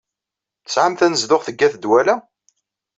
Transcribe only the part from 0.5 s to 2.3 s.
Tesɛam tanezduɣt deg at Dwala?